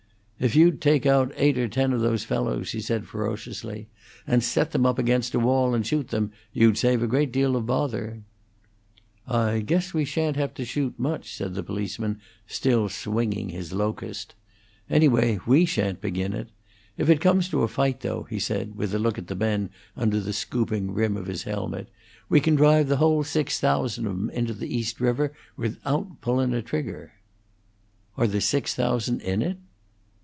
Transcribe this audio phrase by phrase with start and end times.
[0.43, 3.89] "If you'd take out eight or ten of those fellows," he said, ferociously,
[4.25, 7.55] "and set them up against a wall and shoot them, you'd save a great deal
[7.55, 8.23] of bother."
[9.27, 14.33] "I guess we sha'n't have to shoot much," said the policeman, still swinging his locust.
[14.89, 16.49] "Anyway, we shant begin it.
[16.97, 19.69] If it comes to a fight, though," he said, with a look at the men
[19.95, 21.87] under the scooping rim of his helmet,
[22.29, 26.55] "we can drive the whole six thousand of 'em into the East River without pullin'
[26.55, 27.13] a trigger."
[28.17, 29.59] "Are there six thousand in it?"